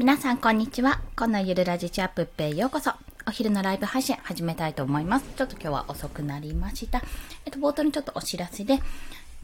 [0.00, 1.02] 皆さん、こんにちは。
[1.14, 2.90] このゆるラジチャップペへようこそ。
[3.28, 5.26] お昼のライブ配信始めたいと思います。
[5.36, 7.02] ちょっと今日は遅くなりました。
[7.44, 8.80] えっと、冒頭にちょっとお知らせで、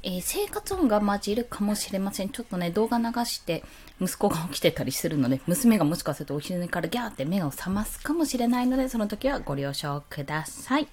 [0.03, 2.31] えー、生活音が混じるかもしれません。
[2.31, 3.65] ちょっとね、動画流して
[4.01, 10.89] 息子が起きてたりするので、娘がもしかするとお昼寝からギャーって目を覚ますかもしれないので、その時はご了承ください。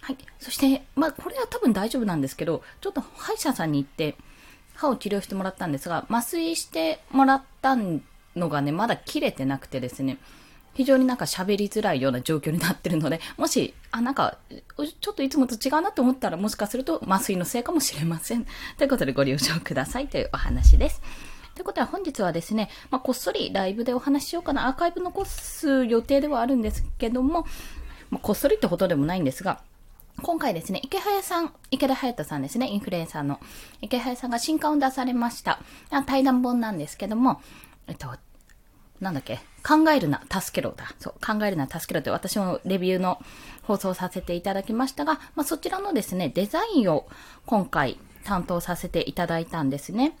[0.00, 0.16] はい。
[0.38, 4.16] そして、まあ、これは多分大丈夫なんですけど、ちょっと歯医者さんに行って、
[4.74, 10.18] 歯を治療してもらったんですが、麻酔してもらったんでのがね、まだ切れてなくてですね、
[10.74, 14.36] 非常になんか喋りづらいような状況になってるので、もし、あ、なんか、
[15.00, 18.46] ちょっといつもと違うなと思ったら、もしかすると麻酔のせいかもしれません。
[18.76, 21.00] ということでご了承くださいというお話です。
[21.54, 27.46] ということは本日はですね、まあ、こっそりライブでお話ししようかな、アーカイブ残す予定ではあるんですけども、
[28.10, 29.62] まあ、こっそりってほどでもないんですが、
[30.22, 33.40] 今回ですね、池早さん、池田隼人さんですね、インフルエンサーの
[33.80, 35.58] 池早さんが新刊を出されました。
[36.04, 37.40] 対談本なんですけども、
[37.86, 38.10] えっと、
[39.00, 39.40] なんだっけ？
[39.66, 40.94] 考えるな、助けろだ。
[40.98, 43.20] そう、考えるな、助けろって私もレビューの
[43.62, 47.08] 放送させていただきましたが、まあ、そちらのですね、デザインを
[47.46, 50.16] 今回担当させていただいたんですね。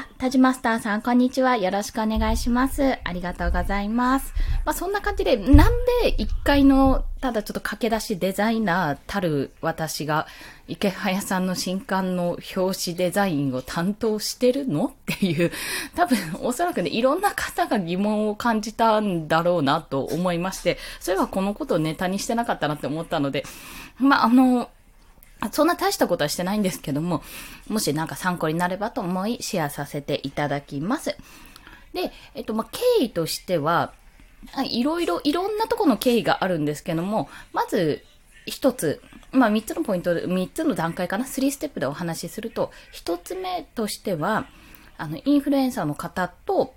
[0.00, 1.58] あ、タジマスターさん、こんにちは。
[1.58, 2.98] よろしくお願いします。
[3.04, 4.32] ありがとうございます。
[4.64, 10.26] まあ、そんな感じで、なんで1階の、ただちょっと駆け出しデザイナーたる私が、
[10.68, 14.86] 池早さんの新刊の表紙デザインを担当してるの？
[14.86, 15.52] っていう、
[15.94, 23.44] 多分、おそらくね、いろんな方が疑問を感じたんだろうなと思いまして、それはこのことをネタにしてなかったなって思ったので、
[23.98, 24.70] まあ、あの、
[25.52, 27.22] そんな大したことはしてないんですけども、
[27.68, 31.16] もしなんか参考になればと思いシェアさせていただきます。
[31.92, 33.92] で、えっと、ま、経緯としては、
[34.64, 38.04] いろいろ、いろんなとこの経緯があるんですけども、まず、
[38.46, 44.46] 一つ、まあ、三つのポイント、三つの段階かな、スリーステップでお話しすると、一つ目としては、
[44.98, 46.74] あの、インフルエンサーの方と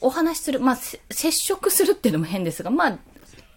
[0.00, 2.98] お話しする、まあ、接触するっていうのも変ですが、まあ、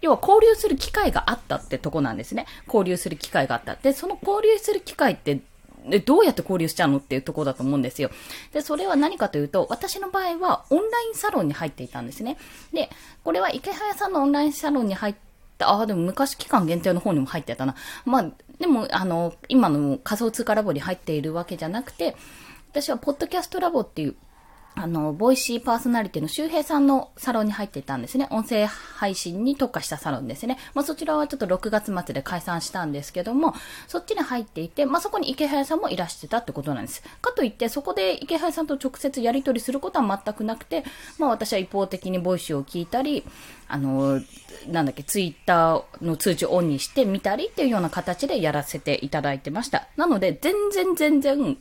[0.02, 2.46] 要は交流する機会があったってとこなんですね。
[2.68, 3.76] 交流する機会があった。
[3.76, 5.42] で、その交流する機会って
[6.06, 8.10] どうやって交流しちゃうのっていうとこだと思うんですよ。
[8.52, 12.38] で、それは何かというと、私の場合はオンラインサロンに入っていたんですね。
[12.74, 12.90] で、
[13.24, 15.16] これは池早さんのオンラインサロンに入っ
[15.58, 17.76] た、ああ、でも昔期間限定の方にも入ってたな。
[18.06, 22.16] まあ、でも、あの、今の仮想通貨ラボに入っているわけじゃなくて、
[22.72, 24.16] 私はポッドキャストラボっていう
[24.80, 28.28] あの、ボイシーパーソナリティの周平さんのサロンに入っていたんですね。
[28.30, 30.60] 音声配信に特化したサロンですね。
[30.76, 33.56] まあ、そちらはちょっと6月末で解散したんですけども、
[33.88, 37.02] そっちに入っていて、まあ、そこにイケハヤさんもいらしてたってことなんです。
[37.22, 40.84] かといって、そこでイケハヤさんと直接やり取りすることは全くなくて、
[41.18, 43.24] まあ、私は一方的に Voicy を聞いたり、
[43.68, 44.22] あの、
[44.68, 49.88] なんだっけ、ツイッターの通知をオンにしてみたりっていうような形でやらせていただいてました。
[49.98, 51.58] なので、全然全然、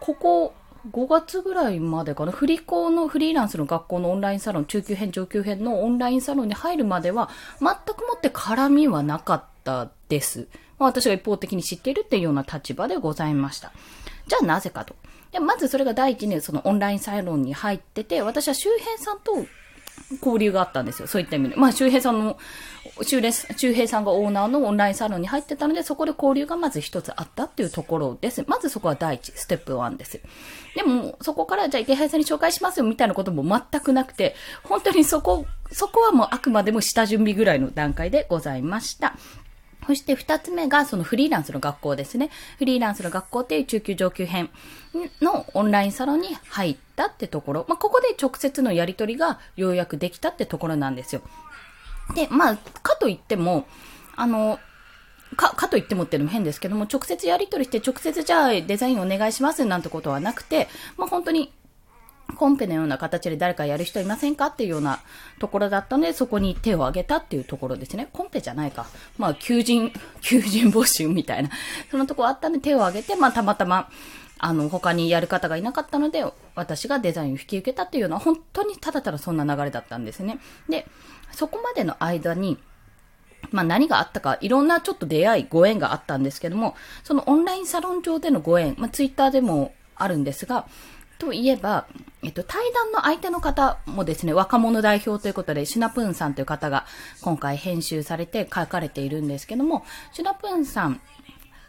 [0.00, 0.54] ここ、
[0.92, 10.48] 5月ぐらいまでかな、フリ校のフリーランスの学校のオンラインサロン、中級編、上級編のオンラインサロンに入るまでは、全くもって絡みはなかったです。
[10.78, 13.72] まあ、私が一方的に知っているっていうような立場でございました。
[14.26, 14.94] じゃあなぜかと。
[15.32, 19.32] でまずそれが第一にそのオンラインサロンに入ってて、私は周辺さんと
[20.16, 21.08] 交流があったんですよ。
[21.08, 21.56] そういった意味で。
[21.56, 22.38] まあ、周平さんの、
[23.02, 23.20] 周
[23.56, 28.44] 周平さんがオーナーのオンラインサロンに入ってたので、そこで交流がまず一つあったっていうところです。
[28.46, 30.20] まずそこは第一、ステップ1です。
[30.74, 39.16] でも、そこからじゃあ池原さんに紹介しますよみたいなことも全くなくて、本当にそこ、そこはもうあくまでも下準備ぐらいの段階でございました。
[39.88, 42.28] そして二つ目がそのフリーランスの学校ですね。
[42.58, 44.50] フリーランスの学校っていう中級上級編
[45.22, 47.66] のオンラインサロンに入ったってところ。
[47.70, 51.22] まあ、ここで直接のやりとりがようやくできたってところなんですよ。
[52.14, 53.66] で、まあ、かといっても、
[54.14, 54.60] あの、
[55.36, 61.50] か、かといってもっていうのも変ですけども、直接やり取りして直接じゃあデザインお願いしますなんてことはなくて、まあ本当に
[62.36, 65.00] コンペのような形で誰かやる人いませんかっていうような
[65.38, 68.08] ところだったので、そこに手を挙げたっていうところですね。
[68.12, 68.86] コンペじゃないか。
[69.16, 71.50] まあ、求人、 求人募集みたいな。
[71.90, 73.88] そのとこあったんで手を挙げて、まあ、たまたま、
[74.38, 76.24] あの、他にやる方がいなかったので、
[76.54, 80.38] 私がデザインを引き受けたっていうのは、本当にただただそんな流れだったんですね。
[80.68, 80.86] で、
[81.32, 82.58] そこまでの間に、
[83.50, 90.66] まあ何があったか、いろんなちょっと出会い、ご縁があったんですけども、そのオンラインサロン上でのご縁、まあツイッターでもあるんですが、
[91.18, 91.86] といえば、
[92.22, 96.84] えっと、対談の相手の方もですね、若者代表ということで、シュナプーンさんという方が
[97.20, 101.00] 今回編集されて書かれているんですけども、シュナプーンさん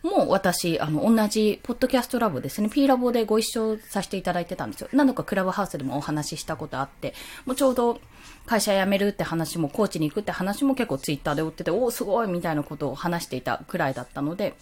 [0.04, 4.90] も私、あの、同じ、ポッドキャストラボですね、P ラボでご一緒させていただいてたんですよ。
[4.94, 7.13] 何度かクラブハウスでもお話ししたことあって、
[7.45, 8.00] もうちょうど
[8.45, 14.56] 会社辞めるって話も、コーチに行くって話も結構ツイッターで追ってて、おお、すごいみたいなことを話していたくらいだったので、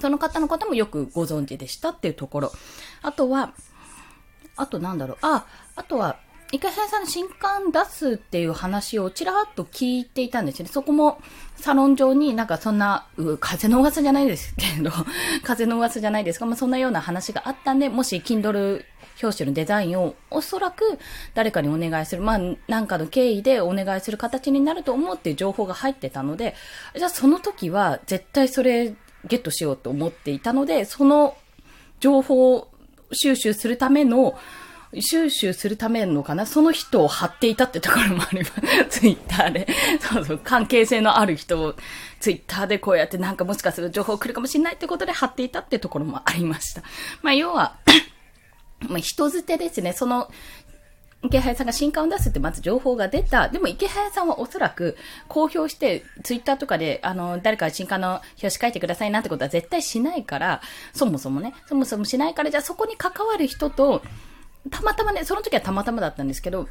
[0.00, 2.52] その方の方もよくご存知でしたっていうところ。
[3.02, 3.52] あとは、
[4.58, 5.18] あとなんだろう。
[5.22, 5.46] あ、
[5.76, 6.18] あとは、
[6.50, 10.70] 池原さんの新刊出すっていう話をちらっと聞いていたんですよね。
[10.72, 11.20] そこも
[11.56, 14.90] サロン上になんかそんな、う風の噂じゃないですけど、
[15.44, 16.46] 風の噂じゃないですか。
[16.46, 18.84] まあ、そんなような話があったんで、もし Kindle
[19.22, 20.98] 表紙のデザインをおそらく
[21.34, 26.54] 誰かにお願いする、まあ、なんかの経緯でお願いする形になると思うっていう情報が入ってたので、
[26.96, 28.94] じゃあその時は絶対それ
[29.26, 31.36] ゲットしようと思っていたので、その
[32.00, 32.67] 情報
[33.12, 34.38] 収集するための
[35.00, 36.46] 収集するためのかな？
[36.46, 38.52] その人を貼っていたってところもあります。
[39.00, 39.66] ツイッターで。
[40.00, 41.74] そうそう、関係性のある人を
[42.20, 46.82] ツイッターでこうやってなんかもしかすると情報来るかもしれないってことで貼っていたってところもありました。
[47.20, 47.76] まあ要は
[48.88, 49.92] まあ人捨てですね。
[49.92, 50.30] その、
[51.24, 53.48] 池早さんが新刊を出すってまず情報が出た。
[53.48, 60.60] でも池早さんはおそらく公表して、ツイッターとかで、あの、誰か新刊の表紙書いてくださいなんてことは絶対しないから、
[60.92, 64.02] そもそもね、そもそもしないから、じゃあそこに関わる人と、
[64.70, 66.68] たまたまね、その時はたまたまだったんですけど、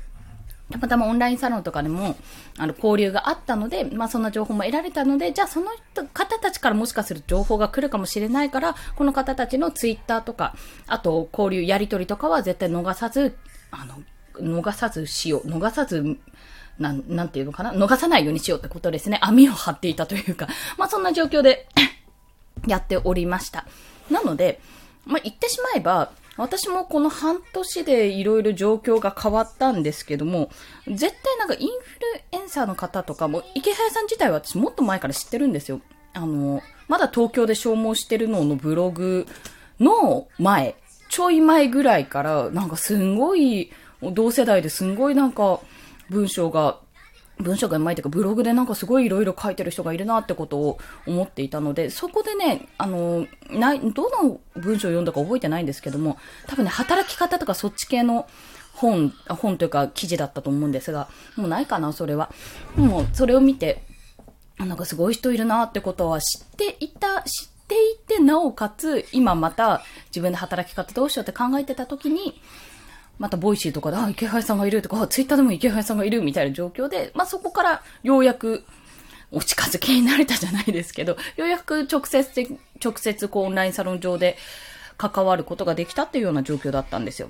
[0.71, 2.15] たまたまオンラインサロンとかでも、
[2.57, 5.71] あの、交流があったので、まあそんな情報も得られたので、じゃあその、
[6.13, 10.55] 方たちからもしかすると情報が来るかもしれないから、この方たちのツイッターとか、
[10.88, 13.38] あと交流、やりとりとかは絶対逃さず、
[13.71, 13.95] あの、
[14.42, 16.18] 逃さずしよう、逃さず、
[16.80, 17.74] なん、なんていうのかな？
[17.74, 19.19] 逃さないようにしようってことですね。
[19.22, 20.48] 網を張っていたというか、
[20.78, 21.68] まあそんな状況で
[22.68, 23.66] やっておりました。
[24.10, 24.60] なので、
[25.06, 30.51] まあ言ってしまえば、私もこの半年でいろいろ状況が変わったんですけども、
[30.88, 32.00] 絶対なんかインフ
[32.34, 35.81] ルエンサーの方とかも、池早さん自体は私もっと前から知ってるんですよ。
[36.13, 39.25] あの、まだ東京で消耗してるののブログ
[39.80, 40.75] の前、
[41.10, 45.59] ちょい前ぐらいから、なんかすんごい、同世代ですんごいなんか
[46.09, 46.79] 文章が
[47.39, 56.17] 文章がうまいというか、ブログでなんかすごい色々書いてる人がいるなってことを思っていたので、そこでね、あの、ない、どの文章を読んだか覚えてないんですけども、
[56.47, 58.27] 多分ね、働き方とかそっち系の
[58.73, 62.31] 本、本というか記事だったと思うんですが、もうないかな、それは。
[62.75, 63.83] もう、それを見て、
[64.57, 72.41] なんかすごい人いるなってことは知っていた、知っていて、なおかつ、今また自分で働き方どうしようって考えてた時に、
[73.19, 78.63] また Voicy とかで、あ、イケハヤさんがいるとか、ツイッターでもイケハヤさんがいるみたいな状況で、まあ、そこからようやく
[79.31, 84.37] お近づきになれたじゃないですけど、ようやく直接的、直接こうオンラインサロン上で
[84.97, 87.29] 関わることができたっていうような状況だったんですよ。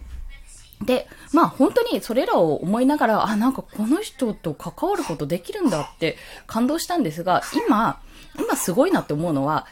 [0.84, 8.00] で、まあ本当にそれらを思いながら、あ、なんかこの人と関わることできるんだって感動したんですが、今、
[8.40, 9.66] 今すごいなって思うのは、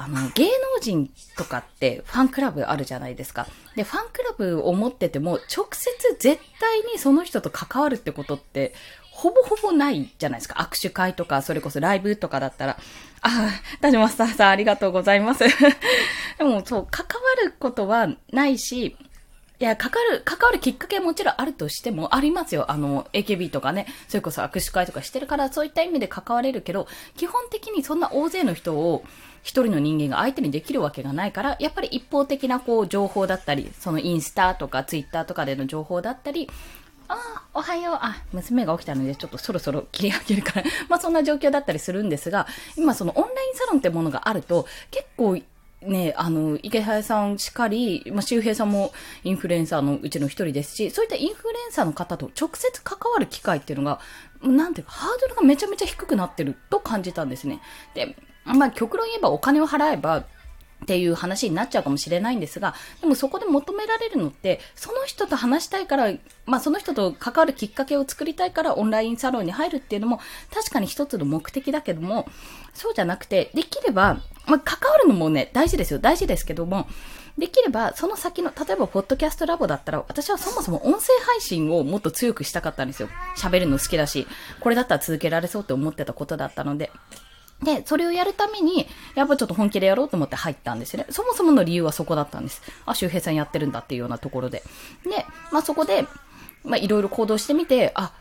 [0.00, 0.50] あの、芸能
[0.80, 3.46] 人とかってファンクラブあるじゃないですか。
[3.74, 8.74] で、ファンクラブを持ってても、直接絶対にその人と関わるってことって、
[9.10, 10.62] ほぼほぼないじゃないですか。
[10.62, 12.78] 握手会とか、それこそライブとかだったら、あ
[13.22, 13.50] あ、
[13.80, 15.42] ダジマスターさんありがとうございます。
[16.38, 18.96] でも、そう、関わることはないし、
[19.60, 22.70] いや、かかる、関わるきっかけはもちろんあるとしても、ありますよ。
[22.70, 26.86] あの、AKB とかね、それこそ握手会とかしてるから、そういった意味で関われるけど、
[27.16, 29.02] 基本的にそんな大勢の人を、
[29.42, 36.48] 一人の人間が相手にできるわけがないから、やっぱり一方的なこう、情報だったり、そのインスタとかツイッターとかでの情報だったり、
[37.08, 37.98] ああ、おはよう。
[38.00, 42.46] あ、娘が起きたので、ちょっとそろそろ切り上げるから まあそんな状況だったりするんですが、
[42.76, 45.38] 今そのオンラインサロンってものがあると、結構
[45.80, 48.92] ね、あの、池早さんしかり、まあ、周平さんも
[49.22, 54.00] インフルエンサーのうちの一人ですし、そういったインフルエンサーの方と直接関わる機会っていうのが、
[54.42, 57.60] なんていうか、ハードルがめちゃめちゃ低くなってると感じたんですね。
[57.94, 58.16] で、
[58.54, 60.24] まあ、極論言えばお金を払えば、
[60.82, 66.12] っていう話になっちゃうかもしれないんですが、でもそこで求められるのって、その人と話したいから、
[66.46, 70.20] まあその人と関わるきっかけを作りたいからオンラインサロンに入るっていうのも
[70.54, 72.28] 確かに一つの目的だけども、
[72.74, 75.98] そうじゃなくて、できれば、まあ関わるのもね、大事ですよ。
[75.98, 76.86] 大事ですけども、
[77.36, 83.08] できれば、その先の、例えば、ポッドキャストラボだったら、私はそもそも音声配信をもっと強くしたかったんですよ。
[83.36, 84.26] 喋るの好きだし、
[84.58, 86.90] これだったら続けられそうって思ってたことだったので。
[87.62, 91.06] で、それをやるために、やっぱちょっと本気でやろうと思って入ったんですよね。
[91.10, 92.62] そもそもの理由はそこだったんです。
[92.86, 94.62] あ、周平さんやってるんだっていうようなところで。
[95.04, 96.06] で、まあそこで、
[96.64, 98.12] まあいろいろ行動してみて、あ、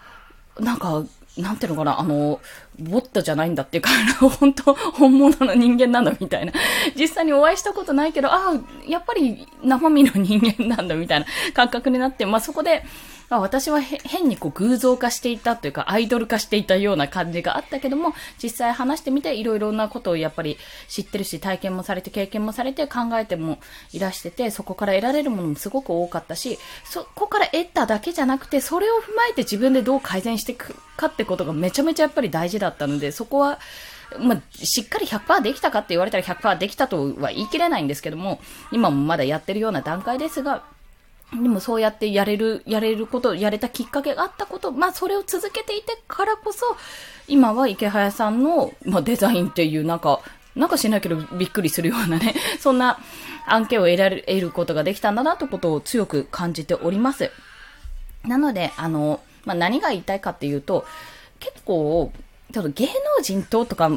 [0.60, 1.04] なんか、
[1.38, 2.40] なんていうのかな、あの、
[2.80, 3.90] ボットじゃないんだっていうか、
[4.40, 6.54] 本当本物の人間なんだみたいな。
[6.96, 8.54] 実際にお会いしたことないけど、あ、
[8.88, 12.84] やっぱり生身の人間なんだみたいな感覚になって、まあそこで、
[13.30, 20.58] まあ、私は変にこう偶像化していたというか、アイドル化していたような感じがあったけども、実際話してみていろいろなことをやっぱり
[20.88, 23.60] 知ってるし、体験もされて、経験もされて、考えても
[23.92, 33.60] いらしてて、そこから得られるものもすごく多かったし、そこから得ただけじゃなくて、それを踏まえて自分でどう改善していくかってことがめちゃめちゃやっぱり大事だったので、そこは、
[34.20, 38.40] まあ、しっかり100%できたかって言われたら100%できたとは言い切れないんですけども、
[38.72, 40.64] 今もまだやってるような段階ですが、
[41.34, 46.66] でもそうやってやれる、やれること、やれたきっかけがあったこと、まあそれを続けていてからこそ、
[47.28, 50.22] 今は池早さんの、まあ、デザインっていうなんか、
[50.56, 53.00] なんかしないけどびっくりするようなね、 そんな
[53.46, 57.30] 案件を得られ、得ることができたんだなということを強く感じております。
[58.24, 60.86] なので、あの、まあ、何が言いたいかっていうと、
[61.40, 62.12] 結構、
[62.54, 62.92] ちょっと芸能
[63.22, 63.92] 人ととか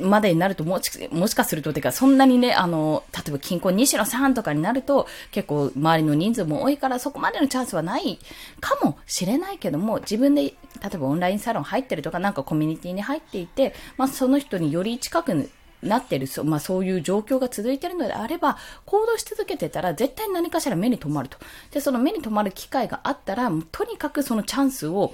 [0.00, 8.18] までになるともし、もしかすると、てか、そんなにね、あの、例えば金婚西野さんとかになると、結構周りの人数も多いから、そこまでのチャンスはない
[8.60, 10.54] かもしれないけども、自分で、例
[10.94, 15.50] えばオンラインサロン入ってるとか、なんかコミュニティに入っていて、まあ、その人により近く
[15.82, 21.38] なってる、そ,、まあ、そういう状況が続いているのであれば、行動し続けてたら、絶対何かしら目に留まると。
[21.70, 25.12] で、その目に留まる機会があったら、とにかくそのチャンスを、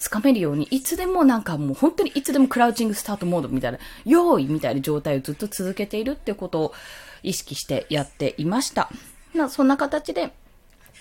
[0.00, 6.74] つかめるように、いつでもなんかもう本当にいつでもクラウチングスタートモードみたいな、用意みたいな状態をずっと続けているってことを
[7.22, 8.90] 意識してやっていました。
[9.34, 10.32] まあ、そんな形で、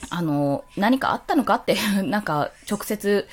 [0.10, 3.25] あの、何かあったのかって、 なんか直接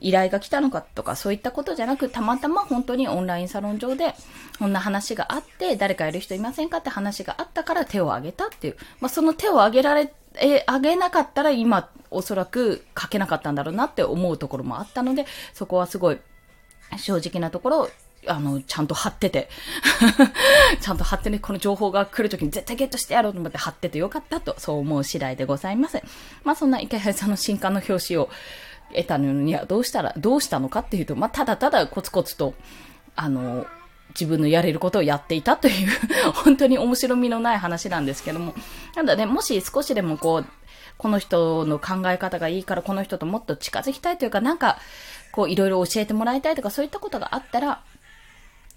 [0.00, 4.14] 依頼が来たのかとかそういったことじゃなく、たまたま本当にオンラインサロン上で
[4.58, 8.76] こんな話があって、誰かやる人いませんかって話があったから手を挙げたっていう。
[9.00, 16.18] まあ、その手を挙げられ、え、挙げなかったら今おそらく書けなかったんだろうなって思うところもあったので、そこはすごい
[16.96, 17.90] 正直なところ
[18.26, 19.48] あの、ちゃんと貼ってて
[20.80, 26.00] ちゃんと貼ってね、この情報が来るときに絶対ゲットしてやろうと思って貼っててよかったと、そう思う次第でございます。
[26.44, 28.30] まあそんな池原さんの新刊の表紙を
[28.94, 32.54] 得たのにはどうしたら、どうしたのかっていうと、まあただただコツコツと、
[33.16, 33.66] あの、
[34.10, 35.88] 自分のやれることをやっていたという
[36.44, 38.54] 本当に面白みのない話なんですけども。
[38.94, 40.46] なんだね、もし少しでもこう、
[40.98, 44.78] この人の考え方がいいからこの人ともっと近づきたいというか、なんか、
[45.32, 47.82] こういろいろ教えてもらいたいとかそういったことがあったら、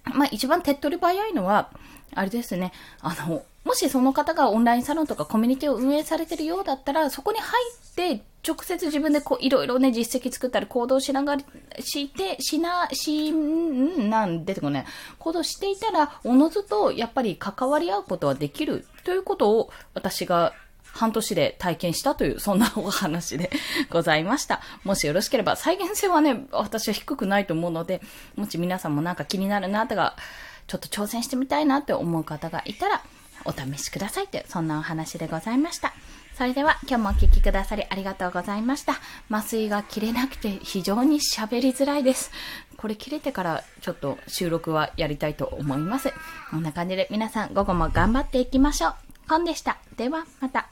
[0.06, 1.70] まあ一番手っ取り早いのは、
[2.14, 7.50] あれですね、あの、もしその方がオンラインサロンとかコミュニティを運営されてるようだったら、そこに入
[7.92, 11.42] って、直接自分でこう、いろいろね、実績作ったり、行動しながら、
[11.80, 14.86] して、しな、し、んなん出てこない。
[15.18, 20.54] 行動していたら、おのずと、やっぱり関わり合うことはできる、ということを、私が
[20.96, 23.50] 半年で体験したという、そんなお話で
[23.90, 24.62] ございました。
[24.84, 28.02] もしよろしければ、再現性はね、私は低くないと思うので、
[28.36, 30.16] もし皆さんもなんか気になるなとか、
[30.68, 33.02] ちょっと挑戦してみたいなって思う方がいたら、
[33.44, 35.94] お試しくださいという、そんなお話でございました。
[36.38, 39.00] それでは今日もお聴きくださりありがとうございました。
[39.32, 42.30] 麻酔が切れなくて非常に喋りづらいです。
[42.76, 46.14] これ切れてからちょっと収録はやりたいと思います。
[46.52, 48.94] こんな感じで皆さん午後も頑張っていきましょう。
[49.30, 49.78] コンでした。
[49.96, 50.68] ではまた。